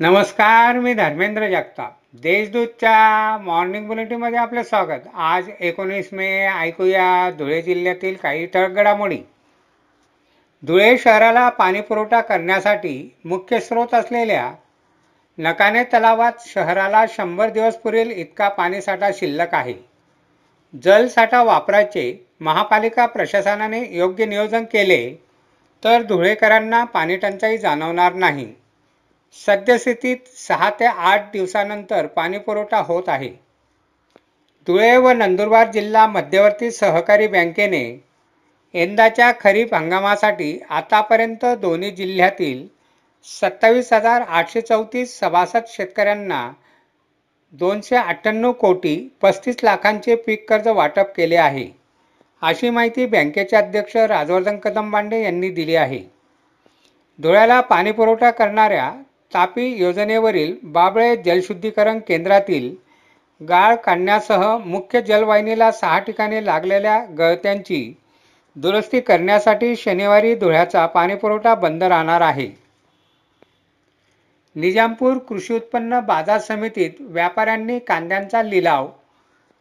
नमस्कार 0.00 0.78
मी 0.78 0.92
धर्मेंद्र 0.94 1.48
जगताप. 1.48 1.92
देशदूतच्या 2.12 3.38
मॉर्निंग 3.38 3.86
बुलेटिनमध्ये 3.86 4.38
आपलं 4.38 4.62
स्वागत. 4.62 5.00
आज 5.14 5.48
एकोणीस 5.60 6.08
मे 6.12 6.46
ऐकूया 6.46 7.30
धुळे 7.30 7.62
जिल्ह्यातील 7.62 8.14
काही 8.14 8.46
ठळक 8.46 8.70
घडामोडी. 8.70 9.18
धुळे 10.62 10.98
शहराला 10.98 11.48
पाणीपुरवठा 11.48 12.20
करण्यासाठी 12.20 13.14
मुख्य 13.24 13.60
स्रोत 13.60 13.94
असलेल्या 13.94 14.52
नकाने 15.38 15.82
तलावात 15.84 16.32
शहराला 16.46 17.04
शंभर 17.08 17.48
दिवस 17.48 17.76
पुरेल 17.76 18.10
इतका 18.10 18.48
पाणीसाठा 18.48 19.10
शिल्लक 19.14 19.54
आहे. 19.54 19.74
जलसाठा 20.84 21.42
वापराचे 21.42 22.26
महापालिका 22.40 23.06
प्रशासनाने 23.06 23.82
योग्य 23.90 24.26
नियोजन 24.26 24.64
केले 24.64 25.22
तर 25.84 26.02
धुळेकरांना 26.02 26.84
पाणीटंचाई 26.84 27.58
जाणवणार 27.58 28.14
नाही. 28.14 28.59
सद्यस्थितीत 29.36 30.26
सहा 30.38 30.68
ते 30.70 30.84
आठ 30.84 31.30
दिवसानंतर 31.32 32.06
पाणीपुरवठा 32.06 32.78
होत 32.78 33.08
आहे. 33.08 33.28
धुळे 34.66 34.96
व 34.96 35.10
नंदुरबार 35.12 35.70
जिल्हा 35.72 36.06
मध्यवर्ती 36.06 36.70
सहकारी 36.70 37.26
बँकेने 37.26 37.82
यंदाच्या 38.74 39.30
खरीप 39.40 39.74
हंगामासाठी 39.74 40.58
आतापर्यंत 40.70 41.44
दोन्ही 41.60 41.90
जिल्ह्यातील 41.90 42.66
सत्तावीस 43.26 43.92
हजार 43.92 44.22
आठशे 44.22 44.60
चौतीस 44.60 45.18
सभासद 45.20 45.66
शेतकऱ्यांना 45.68 46.50
दोनशे 47.52 47.96
अठ्ठ्याण्णव 47.96 48.52
कोटी 48.52 48.96
पस्तीस 49.22 49.56
लाखांचे 49.62 50.14
पीक 50.16 50.48
कर्ज 50.48 50.68
वाटप 50.68 51.14
केले 51.16 51.36
आहे 51.36 51.68
अशी 52.42 52.70
माहिती 52.70 53.06
बँकेचे 53.06 53.56
अध्यक्ष 53.56 53.96
राजवर्धन 53.96 54.58
कदमबांडे 54.58 55.22
यांनी 55.22 55.50
दिली 55.50 55.74
आहे. 55.76 56.02
धुळ्याला 57.18 57.60
पाणीपुरवठा 57.60 58.30
करणाऱ्या 58.30 58.90
तापी 59.34 59.66
योजनेवरील 59.78 60.54
बाबळे 60.62 61.16
जलशुद्धीकरण 61.16 61.98
केंद्रातील 61.98 62.74
गाळ 63.40 63.74
काढण्यासह 63.74 64.56
मुख्य 64.58 65.00
जलवाहिनीला 65.00 65.70
सहा 65.72 65.98
ठिकाणी 65.98 66.44
लागलेल्या 66.46 67.04
गळत्यांची 67.18 67.92
दुरुस्ती 68.56 69.00
करण्यासाठी 69.00 69.76
शनिवारी 69.76 70.34
धुळ्याचा 70.34 70.86
पाणीपुरवठा 70.86 71.54
बंद 71.54 71.82
राहणार 71.82 72.20
आहे. 72.20 72.48
निजामपूर 74.56 75.18
कृषी 75.18 75.54
उत्पन्न 75.54 76.00
बाजार 76.00 76.38
समितीत 76.38 76.90
व्यापाऱ्यांनी 77.00 77.78
कांद्यांचा 77.78 78.42
लिलाव 78.42 78.88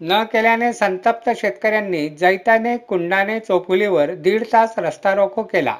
न 0.00 0.22
केल्याने 0.24 0.72
संतप्त 0.72 1.30
शेतकऱ्यांनी 1.36 2.08
जैताने 2.08 2.76
कुंडाने 2.76 3.38
चौफुलीवर 3.40 4.14
दीड 4.14 4.44
तास 4.52 4.78
रस्ता 4.78 5.14
रोको 5.14 5.42
केला. 5.42 5.76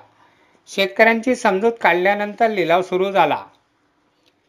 शेतकऱ्यांची 0.69 1.34
समजूत 1.34 1.72
काढल्यानंतर 1.80 2.48
लिलाव 2.48 2.82
सुरू 2.82 3.10
झाला. 3.10 3.44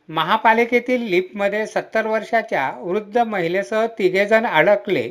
महापालिकेतील 0.09 1.02
लिफ्टमध्ये 1.02 1.66
सत्तर 1.67 2.08
वर्षाच्या 2.08 2.70
वृद्ध 2.80 3.17
महिलेसह 3.17 3.86
तिघेजण 4.00 4.45
अडकले. 4.45 5.09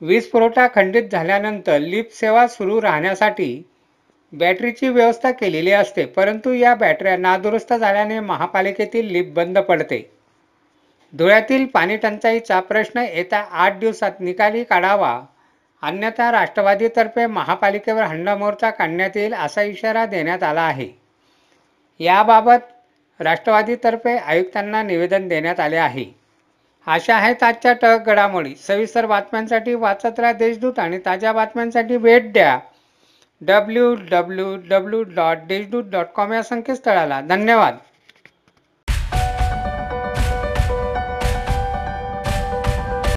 वीज 0.00 0.26
पुरवठा 0.30 0.66
खंडित 0.74 1.10
झाल्यानंतर 1.12 1.78
लिफ्ट 1.78 2.12
सेवा 2.14 2.46
सुरू 2.46 2.80
राहण्यासाठी 2.82 3.62
बॅटरीची 4.32 4.88
व्यवस्था 4.88 5.30
केलेली 5.30 5.70
असते 5.72 6.04
परंतु 6.06 6.52
या 6.52 6.74
बॅटऱ्या 6.74 7.16
नादुरुस्त 7.16 7.72
झाल्याने 7.74 8.20
महापालिकेतील 8.20 9.10
लिफ्ट 9.12 9.32
बंद 9.34 9.58
पडते. 9.58 10.02
धुळ्यातील 11.12 11.64
पाणीटंचाईचा 11.66 12.60
प्रश्न 12.60 13.00
येत्या 13.00 13.40
आठ 13.40 13.78
दिवसात 13.78 14.20
निकाली 14.20 14.64
काढावा 14.64 15.20
अन्यथा 15.82 16.30
राष्ट्रवादीतर्फे 16.32 17.26
महापालिकेवर 17.26 18.02
हंडा 18.02 18.34
मोर्चा 18.36 18.70
काढण्यात 18.70 19.16
येईल 19.16 19.34
असा 19.34 19.62
इशारा 19.62 20.04
देण्यात 20.06 20.42
आला 20.42 20.62
आहे. 20.62 20.88
याबाबत 22.00 22.72
राष्ट्रवादीतर्फे 23.20 24.16
आयुक्तांना 24.16 24.82
निवेदन 24.82 25.28
देण्यात 25.28 25.60
आले 25.60 25.76
आहे. 25.76 26.04
अशा 26.86 27.16
आहेत 27.16 27.42
आजच्या 27.42 27.72
टळक 27.72 28.06
घडामोडी. 28.06 28.54
सविस्तर 28.56 29.06
बातम्यांसाठी 29.06 29.74
वाचत 29.74 30.20
राहा 30.20 30.32
देशदूत 30.32 30.78
आणि 30.78 30.98
ताज्या 31.06 31.32
बातम्यांसाठी 31.32 31.96
भेट 31.96 32.32
द्या. 32.32 32.58
W 33.40 33.94
W 34.10 34.56
W 34.56 35.02
dot 35.02 35.36
Deshdoot 35.48 35.84
dot 35.84 36.06
com 36.14 36.32
या 36.32 36.42
संकेतस्थळाला. 36.42 37.20
धन्यवाद. 37.20 37.76